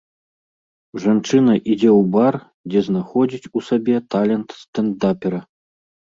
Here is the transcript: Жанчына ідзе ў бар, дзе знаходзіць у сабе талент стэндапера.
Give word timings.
Жанчына 1.03 1.53
ідзе 1.71 1.91
ў 1.91 2.01
бар, 2.15 2.33
дзе 2.73 2.79
знаходзіць 2.89 3.49
у 3.59 3.65
сабе 3.69 3.95
талент 4.17 4.49
стэндапера. 4.65 5.39